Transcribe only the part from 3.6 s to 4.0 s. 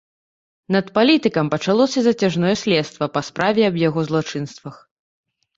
аб яго